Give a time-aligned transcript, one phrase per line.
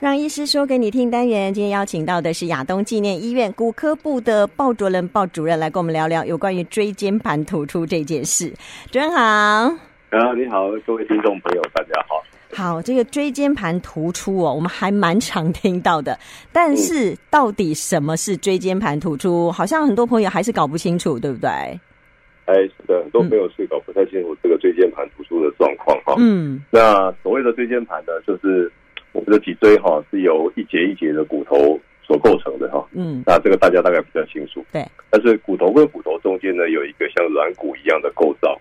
[0.00, 8.50] 让医师说给你听单元，今天邀请到的是亚东纪念医院骨科部的鲍卓仁鲍主任来跟我们聊聊有关于椎间盘突出这件事。
[8.90, 9.76] 主任好，啊，
[10.34, 12.24] 你好，各位听众朋友，大家好。
[12.50, 16.18] 好，这个椎间盘突出哦，我们还蛮常听到的，
[16.50, 19.52] 但是到底什么是椎间盘突出？
[19.52, 21.50] 好像很多朋友还是搞不清楚，对不对？
[22.46, 26.14] 哎，是的，很多朋友是搞不太清楚这个椎间盘突出的状况哈。
[26.16, 28.72] 嗯，那所谓的椎间盘呢，就是。
[29.12, 34.84] 我们的脊椎哈是由一节一节的骨头所构成的哈，嗯，那这个大家大概比较清楚，对。
[35.10, 38.60] 但是骨头跟骨头中间呢，有一个像软骨一样的构造，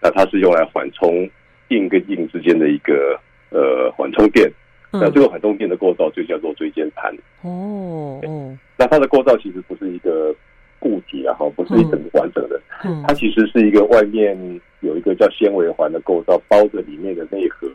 [0.00, 1.28] 那它是用来缓冲
[1.68, 3.18] 硬跟硬之间的一个
[3.50, 4.50] 呃缓冲垫，
[4.92, 7.12] 那这个缓冲垫的构造就叫做椎间盘。
[7.42, 10.34] 哦嗯，那它的构造其实不是一个
[10.78, 14.36] 固体啊，哈，不是一整个完整的，嗯它其实是一个外面
[14.80, 17.68] 有一个叫纤维环的构造，包着里面的内核，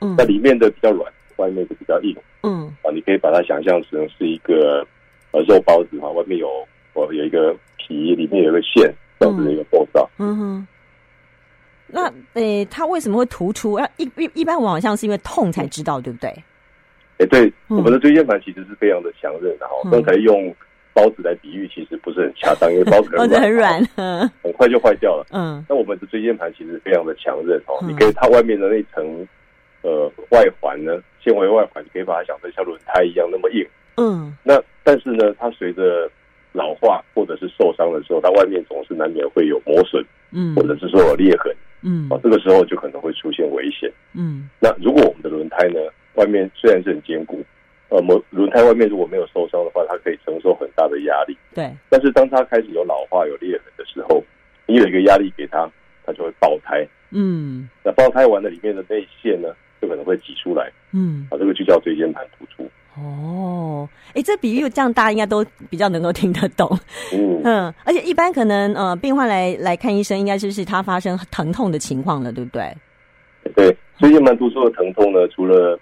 [0.00, 1.10] 嗯，那里面的比较软。
[1.44, 4.86] 外面是比较硬，嗯，啊，你可以把它想象成是一个
[5.32, 6.48] 呃肉包子哈，外面有
[6.94, 10.08] 哦有一个皮，里面有个馅，这样子的一个构造。
[10.18, 10.66] 嗯哼。
[11.86, 13.74] 那诶，它为什么会突出？
[13.74, 16.30] 啊一一一般我好像是因为痛才知道，对不对？
[17.18, 19.74] 哎，对，我们的椎间盘其实是非常的强韧的哈。
[19.90, 20.52] 刚才用
[20.94, 23.84] 包子来比喻，其实不是很恰当，因为包子很软，
[24.42, 25.26] 很快就坏掉了。
[25.30, 25.64] 嗯。
[25.68, 29.26] 那我们的椎间盘其实非常的强韧哦，你可以它外面的那层。
[29.86, 33.66] 呃，外环呢，纤维外环，你可以把它想成像轮胎一样那么硬。
[33.96, 36.10] 嗯，那但是呢，它随着
[36.52, 43.90] 老化或者是受伤的时候，它外面总是难免会有磨损，嗯，或者是说有裂痕，嗯，啊，这个时候就可能会出现危险。
[44.14, 45.78] 嗯，那如果我们的轮胎呢，
[46.14, 47.42] 外面虽然是很坚固，
[47.88, 51.36] 呃，磨轮胎外面如果没有受伤的话，它可以承受很大的压力。
[51.54, 54.22] 对，但是当它开始有老化、有裂痕的时候，
[54.66, 55.70] 你有一个压力给它，
[56.04, 56.86] 它就会爆胎。
[57.10, 59.54] 嗯，那爆胎完了，里面的内线呢？
[59.84, 62.68] 就可能会挤出来，嗯，啊，这个就叫椎间盘突出。
[62.96, 66.66] 哦，哎，这比喻这样大家应该都比较能够听得懂，
[67.12, 72.74] 嗯嗯，而且一般可能呃，病患来来看医生，应该就是他发生疼痛的情况了，对不对？
[73.54, 75.78] 对，椎间盘突出的疼痛呢，除了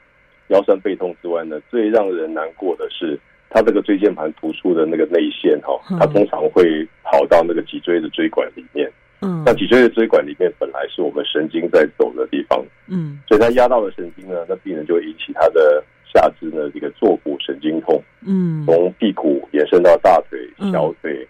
[0.49, 3.17] 腰酸背痛之外呢，最让人难过的是，
[3.51, 8.91] 他这个椎间盘突出的那个内线哈，它通常会跑到那个脊椎的椎管里面。
[9.23, 20.39] 嗯，那脊椎的椎管里面本来是我们神经在走的地方，嗯，所以它压到了神经呢，那病人就会引起他的下肢呢这个坐骨神经痛，嗯，从屁股延伸到大腿、
[20.73, 21.27] 小腿，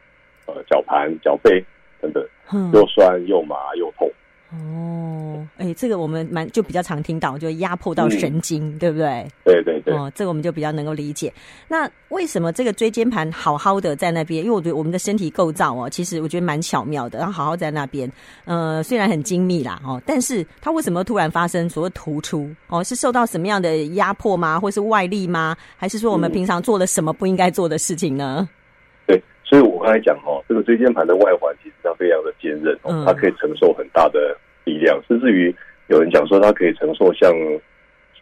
[0.46, 1.62] 呃，脚盘、脚背
[2.00, 2.26] 等等，
[2.72, 4.10] 又酸又麻又痛。
[4.52, 9.26] 哦，哎、欸，这个我们蛮就比较常听到，就压迫到神经，嗯、对不对？
[9.44, 9.94] 对对对。
[9.94, 11.32] 哦，这个我们就比较能够理解。
[11.68, 14.44] 那为什么这个椎间盘好好的在那边？
[14.44, 18.10] 因为我觉得我们的身体构造哦，其实我觉得蛮巧妙的，然后好好在那边。
[18.44, 22.50] 呃，虽然很精密啦，哦，但是它为什么突然发生所谓突出？
[22.68, 24.60] 哦，是受到什么样的压迫吗？
[24.60, 25.56] 或是外力吗？
[25.78, 28.46] 还是说我们平常做了什么不应该做的事情呢？
[29.06, 34.36] 对，所以我刚才讲哦，这个椎间盘的外环其实它非常的坚韧哦，它可以承受很大的。
[34.64, 35.54] 力量，甚至于
[35.88, 37.32] 有人讲说，他可以承受像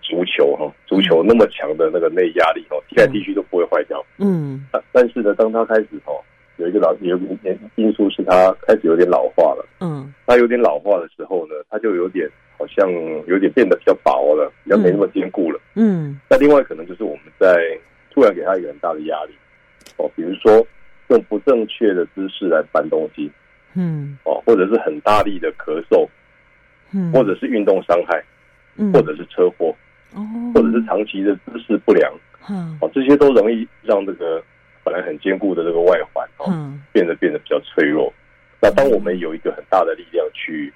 [0.02, 4.04] 足球哈，足球那么强的那个内压力哦，踢来踢去都不会坏掉。
[4.18, 6.18] 嗯，但但是呢，当他开始哦，
[6.56, 9.64] 有一个老有一点因素是他开始有点老化了。
[9.80, 12.90] 嗯，他有点老化的时候呢，他就有点好像
[13.26, 15.60] 有点变得比较薄了，比较没那么坚固了。
[15.74, 17.78] 嗯，那另外可能就是我们在
[18.12, 19.32] 突然给他一个很大的压力
[19.96, 20.66] 哦，比如说
[21.08, 23.30] 用不正确的姿势来搬东西，
[23.74, 26.08] 嗯，哦，或者是很大力的咳嗽。
[27.12, 28.22] 或者是运动伤害，
[28.76, 29.74] 嗯，或者是车祸，
[30.14, 30.20] 哦，
[30.54, 32.12] 或者是长期的姿势不良，
[32.48, 34.42] 嗯，哦，这些都容易让这个
[34.82, 38.12] 本来很坚固的这个外环，哦，变得变得比较脆弱。
[38.60, 40.72] 那当我们有一个很大的力量去，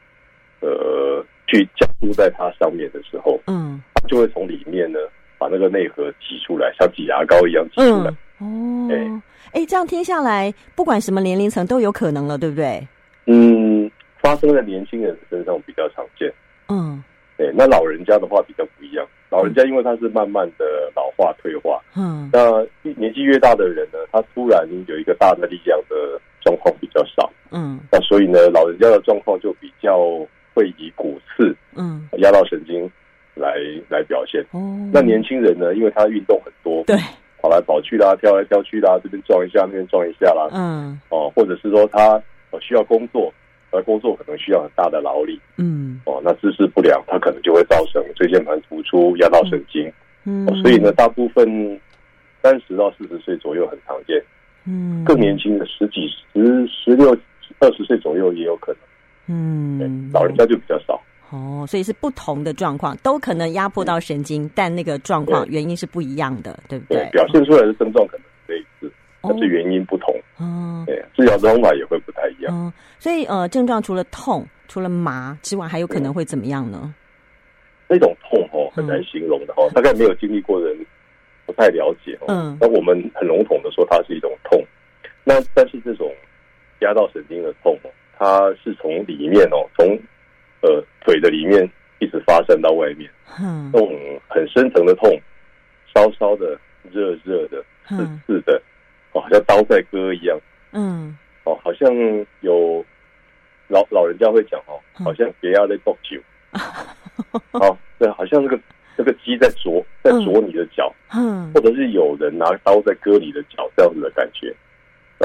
[0.60, 4.98] 呃，去加注在它上面的时候，嗯，它就会从里面呢
[5.38, 8.10] 把那个内核挤出来，像挤牙膏一样挤出来。
[8.38, 9.22] 哦，哎，
[9.60, 12.86] 哎，这样听下来，不管什么年龄层都有可能了，对不对？
[13.26, 13.63] 嗯。
[14.24, 16.32] 发生在年轻人身上比较常见，
[16.70, 17.04] 嗯，
[17.36, 19.06] 对，那老人家的话比较不一样。
[19.28, 20.64] 老人家因为他是慢慢的
[20.96, 29.98] 老化退化，嗯，那年纪越大的人呢，他突然有一个大的力量的状况比较少，嗯，那所以呢，老人家的状况就比较
[30.54, 32.90] 会以骨刺，嗯，压到神经
[33.34, 33.58] 来
[33.90, 34.40] 来表现。
[34.52, 34.58] 哦，
[34.90, 36.96] 那年轻人呢，因为他运动很多，对，
[37.42, 42.18] 跑来跑去啦，跳来跳去啦，这边撞一下，那边撞一下啦，嗯，哦，或者是说他
[42.58, 43.30] 需要工作。
[43.74, 49.92] 而工作可能需要很大的劳力，嗯，哦，那姿势不良，它可能就会造成椎间盘突出，压到神经，
[50.24, 51.80] 嗯，所以呢，大部分
[52.42, 54.22] 三十到四十岁左右很常见，
[54.64, 57.16] 嗯，更年轻的十几、十、十六、
[57.58, 58.78] 二十岁左右也有可能，
[59.28, 61.00] 嗯，老人家就比较少。
[61.30, 66.98] 哦，所以是不同的状况，都可能压迫到神经，嗯、但那个状况原因是不一样的，对，对不对？
[66.98, 70.14] 对，表现出来的症状可能类似，但是原因不同。
[70.40, 72.52] 嗯，对，治疗的方法也会不太一样。
[72.54, 76.80] 嗯，所以呃，症状除了痛、除了麻之外，还有可能会怎么样呢？
[76.84, 76.94] 嗯、
[77.88, 80.86] 那种痛哦，很难形容的哦，大概没有经历过的人
[81.46, 82.26] 不太了解哦。
[82.28, 84.62] 嗯，那我们很笼统的说，它是一种痛。
[85.22, 86.12] 那但是这种
[86.80, 89.86] 压到神经的痛哦，它是从里面哦，从
[90.62, 95.10] 呃，腿的里面一直发散到外面，嗯，那种很深层的痛，
[95.94, 96.58] 烧烧的、
[96.90, 97.96] 热热的、刺
[98.26, 98.60] 刺的，
[99.14, 100.38] 哦，好像刀在割一样，
[100.72, 101.88] 嗯，哦，好像
[102.42, 102.84] 有
[103.68, 106.20] 老老人家会讲哦，好像别压在剁酒，
[107.52, 108.60] 哦，对，好像那个
[108.96, 114.54] 那个鸡在啄在啄你的脚，嗯，或者是有人拿刀在割你的脚，这样子的感觉，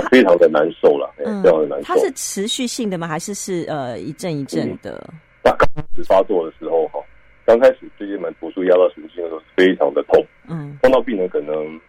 [0.09, 1.85] 非常的难受了，嗯，非常的难受。
[1.85, 3.07] 它是持续性的吗？
[3.07, 5.11] 还是是呃一阵一阵的？
[5.43, 6.99] 他刚开始发作的时候，哈，
[7.45, 11.79] 刚开始椎间盘突出压到神经的时候，非常的痛，嗯，痛到病人可能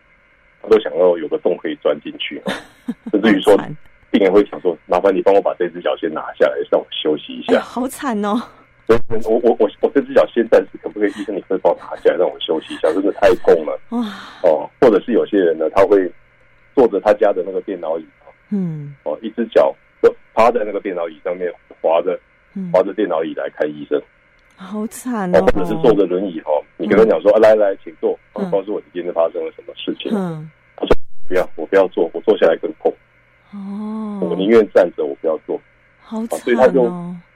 [0.62, 2.40] 他都想要有个洞可以钻进去，
[3.10, 3.56] 甚至于说，
[4.10, 7.54] 病人会想说，麻烦你帮我把这只脚先拿下来，让我休息一下。
[7.56, 8.40] 哎、好惨哦！
[8.88, 11.10] 我我我我我这只脚先暂时可不可以？
[11.10, 13.80] 医生，你可以帮我拿下来，让我休息一下，真的太痛了。
[13.90, 14.00] 哇！
[14.42, 16.10] 哦，或者是有些人呢，他会
[16.74, 18.04] 坐着他家的那个电脑椅，
[18.50, 22.18] 嗯，哦，一只脚就趴在那个电脑椅上面滑着。
[22.72, 24.02] 滑着电脑椅来看医生，
[24.56, 25.40] 好惨哦！
[25.40, 30.96] 或者是坐着轮椅哈，你跟他讲说：“来来，请坐，告诉我你今天发生了什么事情。”嗯，他说
[31.28, 32.90] ：“不要，我不要坐，我坐下来更痛。”
[33.52, 35.60] 哦，我宁愿站着，我不要坐。
[36.00, 36.42] 好惨哦！
[36.42, 36.84] 所以他就，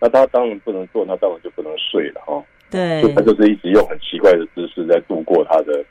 [0.01, 2.43] 那他当然不能坐，他当然就不能睡了哈。
[2.71, 5.85] 对，所以他就是一直用很奇怪的姿势在度过他的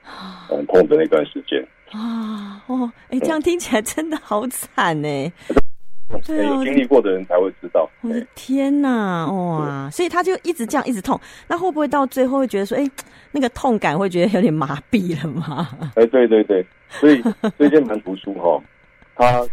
[0.49, 1.63] 很痛的那段时间。
[1.91, 5.31] 啊哦，哎，这样听起来真的好惨呢。
[6.25, 7.89] 对啊，有经历过的人才会知道。
[8.01, 9.89] 我的天呐，哇！
[9.89, 11.19] 所以他就一直这样，一直痛。
[11.48, 12.89] 那会不会到最后会觉得说，哎，
[13.31, 15.69] 那个痛感会觉得有点麻痹了吗？
[15.95, 17.21] 哎，对对对，所以
[17.57, 18.62] 椎间盘突出哈，
[19.15, 19.45] 他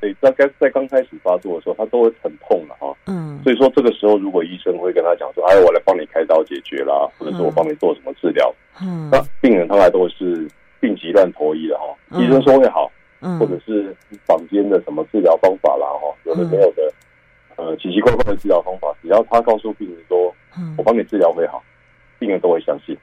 [0.00, 2.94] 对在刚在刚开始发作的时候，他都会很痛的哈。
[3.06, 3.40] 嗯。
[3.42, 10.46] 所以说这个时候，如果医生会跟他讲说，哎，我来帮你开刀解决啦，或者说我帮你做什么治疗，嗯，那病人他来都是
[10.78, 11.84] 病急乱投医的哈。
[12.20, 12.91] 医生说会好。
[13.38, 13.94] 或者是
[14.26, 16.92] 坊间的什么治疗方法啦，哈，有的没有的，
[17.56, 20.34] 呃，奇奇怪怪的治疗方法，只要他告诉病人说，
[20.76, 21.62] 我帮你治疗会好，
[22.18, 22.96] 病人都会相信，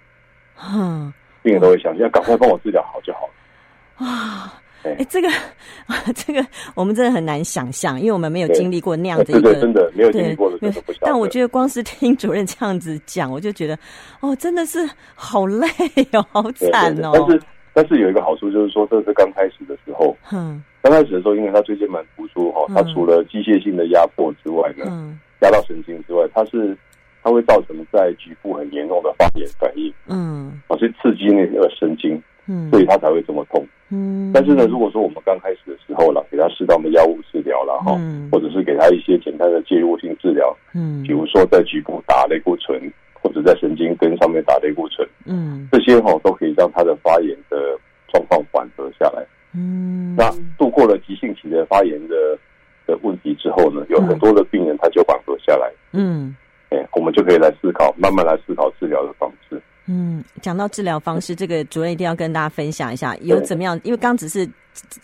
[0.61, 4.05] 嗯，病人都会相信，要赶快帮我治疗好就好了。
[4.07, 5.27] 啊，哎，这个，
[6.15, 10.93] 这个我们真的很难想象，因为我们没有经历过那样的一个，真的没有经历过的，真的不。
[11.01, 13.77] 但我觉得光是听主任这样子讲，我就觉得，
[14.21, 15.67] 哦，真的是好累
[16.13, 17.11] 哦，好惨哦。
[17.13, 17.43] 但是
[17.99, 20.15] 有一个好处，就是说这是刚开始的时候。
[20.31, 24.85] 嗯，刚开始的时候，因为它椎间盘突出哈，它除了机械性的压迫之外呢，
[25.41, 26.77] 压到神经之外，它是
[27.21, 29.93] 它会造成在局部很严重的发炎反应。
[30.07, 33.65] 嗯，啊，去刺激那个神经，嗯，所以它才会这么痛。
[33.89, 37.97] 嗯，但是呢，如果说我们刚开始的时候了，给他适当的药物治疗了哈，
[38.31, 42.79] 或者是给他一些简单的介入性治疗，嗯，比如说在局部打类固醇。
[43.21, 47.38] 或者在神经根上面打类固醇，嗯，这些哈都可以让他的发炎的
[48.11, 52.37] 状况缓和下来，嗯，那度过了急性期的发炎的
[52.85, 56.35] 的问题之后呢，有很多的病人他就缓和下来，嗯，
[56.69, 59.61] 哎，我们就可以来思考，慢慢来思考治疗的方式。
[59.87, 63.79] 嗯，讲到治疗方式，这个主任一定要跟大家分享一下，有怎么样？
[63.83, 64.47] 因为刚只是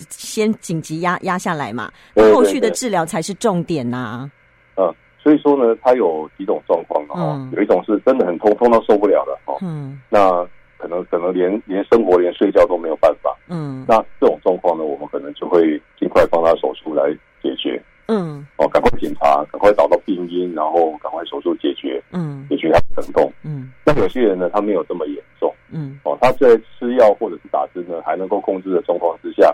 [0.10, 4.32] 先紧急压压下来嘛，那后续的治疗才是重点呐，啊。
[4.78, 4.96] 嗯。
[5.18, 17.10] 所以说呢，它有几种状况哈，嗯、有一种是真的很痛，痛到受不了了哦，嗯，那可能可能连连生活连睡觉都没有办法，嗯，那这种状况呢，我们可能就会尽快帮他手术来
[17.42, 29.54] 解决，嗯，哦，赶快检查，赶快找到病因，然后赶快手术解决，嗯，解决他的疼痛，嗯，那有些人呢，他没有这么严重，嗯，哦，他在吃药或者是打针呢，还能够控制的状况之下，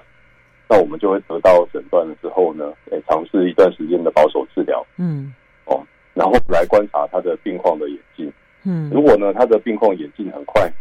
[0.70, 5.34] 那我们就会得到诊断了之后呢，诶，尝试一段时间的保守治疗，嗯。
[5.66, 5.82] 哦
[6.14, 8.30] 然后来观察他的病况的演进。
[8.66, 10.76] 嗯，如果呢，他的病况演进很快，比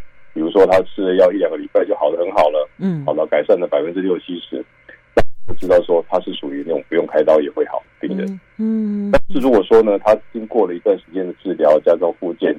[0.51, 4.65] 如说他吃了药一两个礼拜就好的很好了，嗯，好了，改善了百分之六七十，
[5.15, 8.41] 那就知道说他是属于那种不用开刀也会好的病人。
[8.59, 12.53] 嗯，但是如果说呢，他经过了一段时间的治疗加上复健，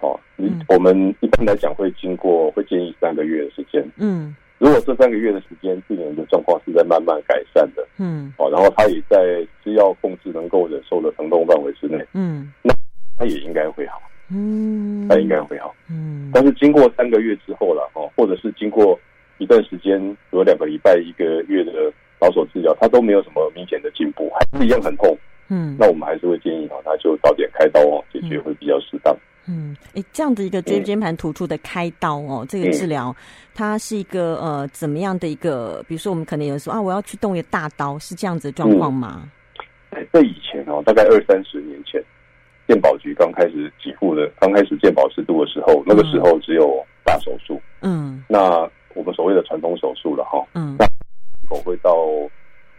[0.00, 3.82] 哦，嗯，我们一般来讲会经过会建议三个月的时间。
[3.96, 4.36] 嗯。
[4.58, 12.72] 如果这三个月的时间，病人的状况是在慢慢改善的，嗯，哦，然后他也在吃药控制能够忍受的疼痛范围之内，嗯，那
[13.18, 16.30] 他也应该会好，嗯，他应该会好，嗯。
[16.32, 18.98] 但是经过三个月之后了，哦，或者是经过
[19.38, 20.00] 一段时间，
[20.32, 25.16] 有两个礼拜、一个月的保守治疗，他都没有什么明显的进步，还是一样很痛，
[25.48, 29.16] 嗯，那我们还是会建议哈，他就早点开刀哦，解决会比较适当。
[29.48, 33.14] 嗯，哎，这样的一个椎间盘突出的开刀哦，嗯、这个治疗
[33.54, 35.84] 它是一个呃怎么样的一个？
[35.86, 39.30] 比如说我们可能有人说啊，我要去动一个大刀，是这样子的状况吗？
[39.90, 42.02] 在、嗯、以前哦，大概二三十年前，
[42.66, 47.60] 健保局刚开始给付的，刚开始健保制度的时候，那个时候只有大手术。
[47.82, 50.44] 嗯，那我们所谓的传统手术了哈。
[50.54, 50.86] 嗯，那
[51.48, 51.92] 口会到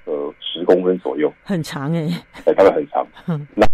[0.05, 3.05] 呃十公分左右，很长哎、欸，哎，大概很长。
[3.27, 3.65] 嗯，那。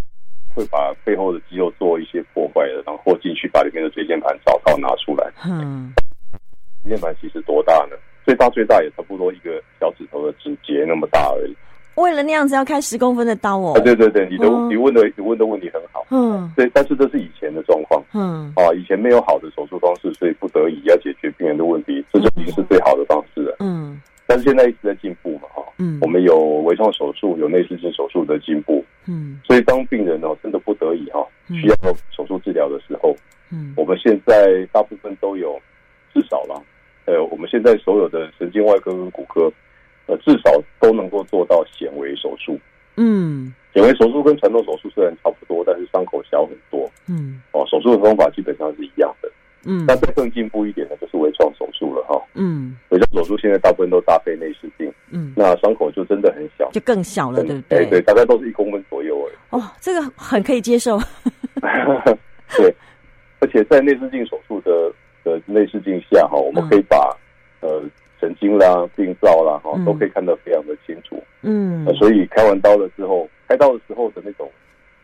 [0.55, 5.27] 会把背后的肌肉做一些破坏的，然后进去把里面的椎间盘找到拿出来。
[5.43, 5.91] 嗯，
[6.83, 7.97] 椎间盘其实多大呢？
[8.23, 11.57] 最大最大也差不多一个小指头的指节那么大而已。
[11.95, 13.73] 为了那样子要开十公分的刀哦？
[13.75, 16.05] 啊，对对对，你的、嗯、你问的你问的问题很好。
[16.09, 18.03] 嗯，对，但是这是以前的状况。
[18.13, 23.55] 嗯，啊，以前没有好的手术方式，所以不得已要解决病人的问题，这就已经是最好的方式了。
[23.59, 25.63] 嗯，但是现在一直在进步嘛，哈。
[25.77, 28.83] 嗯，我们有微创手术，有内视镜手术的进步。
[29.07, 31.75] 嗯，所以当病人哦真的不得已哈，需要
[32.11, 33.15] 手术治疗的时候，
[33.51, 35.59] 嗯，我们现在大部分都有，
[36.13, 36.55] 至少啦，
[37.05, 39.51] 呃，我们现在所有的神经外科跟骨科，
[40.07, 42.59] 呃，至少都能够做到显微手术。
[42.95, 46.89] 嗯，显微手术跟传统手术虽然差不多，但是伤口小很多。
[47.07, 49.31] 嗯，哦，手术的方法基本上是一样的。
[49.65, 52.21] 嗯，但再更进步一点的就是微创手术了哈。
[52.33, 54.91] 嗯，微创手术现在大部分都搭配内视镜。
[55.09, 57.79] 嗯，那伤口就真的很小，就更小了，对不对？
[57.85, 59.35] 对对，大概都是一公分左右而已。
[59.51, 60.99] 哦，这个很可以接受。
[62.57, 62.75] 对，
[63.39, 64.91] 而且在内视镜手术的
[65.23, 67.17] 的内视镜下哈，我们可以把
[67.61, 67.89] 呃神
[68.43, 71.15] 经啦、病灶啦哈都可以看得非常的清楚。
[71.41, 74.49] 嗯，所以开完刀了之后，开刀的时候的那种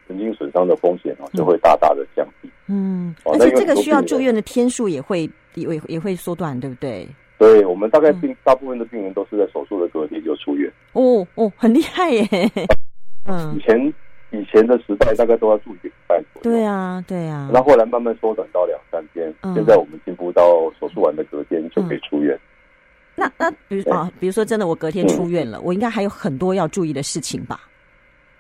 [0.07, 2.49] 神经损伤的风险啊，就会大大的降低。
[2.67, 7.07] 嗯，而且这个需要住院的天数也会也会也会缩短，对不对？
[7.37, 10.69] 对，我们大概病大部分的病人都是在手术的隔天就出院。
[10.91, 12.27] 哦哦，很厉害耶！
[13.25, 13.93] 嗯，以前
[14.31, 16.57] 以前的时代大概都要住一个礼拜左右。
[16.57, 17.49] 对啊，对啊。
[17.51, 20.43] 那后后来慢慢缩短到两三天，现在我们进步到
[20.79, 22.37] 手术完的隔天就可以出院。
[23.19, 27.59] 那那比如啊，比如说真的我隔天出院了，我应该还有很多要注意的事情吧？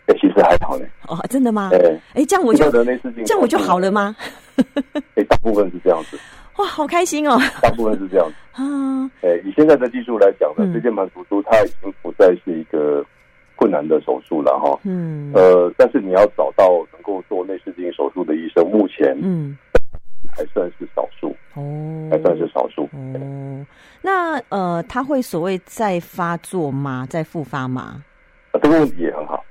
[0.07, 0.85] 哎其实还好呢。
[1.07, 1.69] 哦，真的吗？
[1.71, 1.99] 对。
[2.15, 4.15] 哎，这样我就这样我就好了吗？
[5.15, 6.17] 哎，大部分是这样子。
[6.57, 7.37] 哇，好开心哦！
[7.61, 9.09] 大部分是这样子 啊。
[9.21, 13.05] 哎，以现在的技术来讲呢，椎间盘突出它已经不再是一个
[13.55, 14.79] 困难的手术了哈。
[14.83, 15.31] 嗯。
[15.33, 19.55] 呃，但是你要找到能够做内视镜手术的医生，目前嗯
[20.39, 23.65] 还算是少数哦，还算是少数哦。
[24.01, 27.05] 那呃，他会所谓再发作吗？
[27.09, 28.01] 再复发吗？
[28.51, 29.43] 啊这个问题也很好。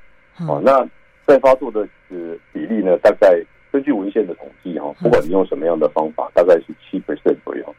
[0.49, 0.83] 哦，那
[1.27, 2.17] 再发作的呃
[2.55, 2.97] 比例呢？
[3.03, 3.39] 大概
[3.71, 7.75] 根据文献的统计哈，不管你用什么样的方法，大概是七 percent 左右。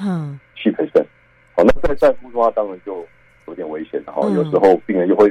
[0.00, 1.04] 嗯，七 percent。
[1.54, 3.06] 好，那再再复发当然就
[3.46, 4.26] 有点危险了哈。
[4.30, 5.30] 有时候病人又会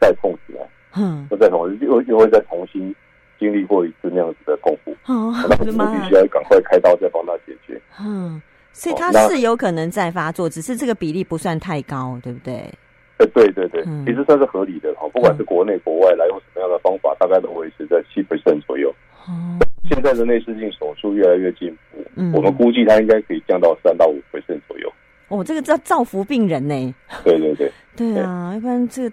[0.00, 2.92] 再痛起来，嗯，又再痛，又又会再重新
[3.38, 4.96] 经历过一次那样子的痛苦。
[5.06, 7.80] 哦，那我们必须要赶快开刀再帮他解决。
[8.00, 8.40] 嗯，
[8.72, 12.70] 所以他是有可能再发作，只是这个比例不算太高，对不对？
[13.18, 15.08] 呃，对对对，其实算是合理的哈。
[15.08, 18.94] 不管是国内国外来用什么样的方法，大概都维持在七 percent 左右。
[19.26, 24.92] 哦，现在的内视镜手术越来越进步，嗯，我们估计它应该可以降到三到五 percent 左右。
[25.28, 26.94] 哦，这个叫造福病人呢。
[27.24, 27.72] 对对对。
[27.96, 29.12] 对啊，要不然这个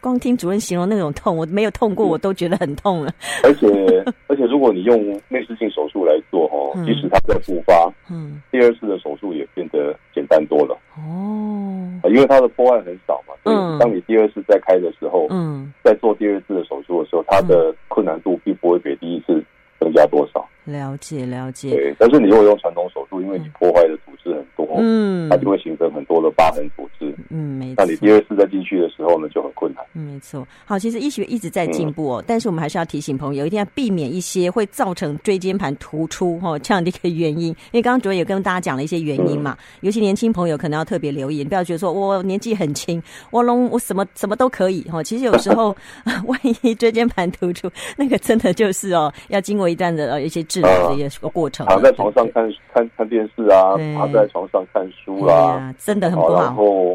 [0.00, 3.12] 光听主任形容那种痛，我没有痛过，我都觉得很痛了。
[3.42, 3.66] 而且
[4.28, 10.76] 而且，如果你用内视镜手术来做哦，即使它在复发，嗯，第二次的手术也变得简单多了。
[10.96, 19.42] 哦，因为它的破案很少嘛，所以当你第二次再开的时候，嗯，在做第二次的手术的时候，它的困难度并不会比第一次
[19.80, 20.46] 增加多少。
[20.64, 21.70] 了解了解。
[21.70, 27.01] 对，但是你如果用传统手术，因为你破坏的组织很多，嗯，它就会形成很多的疤痕组织。
[27.30, 27.74] 嗯，没错。
[27.78, 29.84] 那你第二次再进去的时候呢，就很困难。
[29.94, 30.46] 嗯，没错。
[30.64, 37.48] 好，其实医学一直在进步哦，嗯、但是我们还是要提醒朋友，一定要避免一些会造成椎间盘突出哦这样的一个原因。
[37.48, 45.02] 因为刚刚主任也跟大家讲了一些原因嘛，嗯、尤其年轻朋友可能要特别留意，你不要觉得说我年纪很轻，我弄我什么什么都可以哦。
[45.02, 45.74] 其实有时候
[46.26, 51.66] 万一椎间盘突出，那个真的就是哦，要经过一段的呃一些治疗的一个过程。
[51.66, 56.42] 躺在床上看看看电视啊，躺在床上看书啦，真的很不好。
[56.42, 56.91] 然后。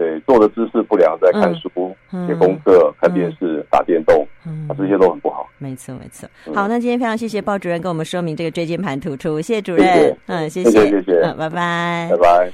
[0.00, 1.94] 对，坐的姿势不良，在看书、
[2.26, 4.26] 写功课、看电视、打电动，
[4.66, 5.46] 啊，这些都很不好。
[5.58, 6.26] 没错，没错。
[6.54, 10.16] 好，那今天非常谢谢鲍主任跟我们说明这个椎间盘突出，谢谢主任。
[10.24, 12.50] 嗯，谢谢，谢谢，嗯，拜拜，拜拜。